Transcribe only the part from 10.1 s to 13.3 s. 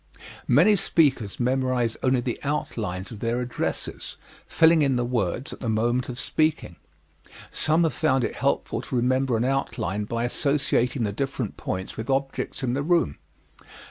associating the different points with objects in the room.